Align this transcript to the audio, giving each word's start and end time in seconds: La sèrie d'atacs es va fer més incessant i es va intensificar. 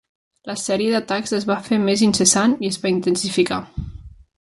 La 0.51 0.55
sèrie 0.61 0.87
d'atacs 0.95 1.35
es 1.39 1.45
va 1.51 1.59
fer 1.69 1.79
més 1.83 2.05
incessant 2.09 2.59
i 2.65 2.73
es 2.75 2.83
va 2.87 2.93
intensificar. 2.97 3.65